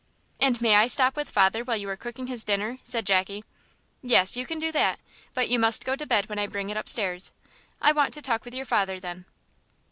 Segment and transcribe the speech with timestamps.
[0.39, 3.43] "And may I stop with father while you are cooking his dinner?" said Jackie.
[4.01, 4.97] "Yes, you can do that;
[5.35, 7.31] but you must go to bed when I bring it upstairs.
[7.79, 9.25] I want to talk with father then."